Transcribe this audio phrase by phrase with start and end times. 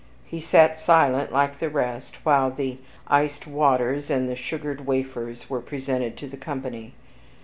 [0.25, 5.61] He sat silent like the rest, while the iced waters and the sugared wafers were
[5.61, 6.95] presented to the company.